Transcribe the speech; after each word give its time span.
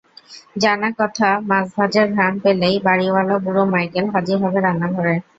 জানা 0.57 0.89
কথা 0.99 1.29
মাছ 1.49 1.65
ভাজার 1.75 2.07
ঘ্রাণ 2.15 2.33
পেলেই 2.43 2.75
বাড়িওয়ালা 2.87 3.35
বুড়ো 3.43 3.63
মাইকেল 3.73 4.05
হাজির 4.13 4.37
হবে 4.43 4.59
রান্নাঘরে। 4.61 5.15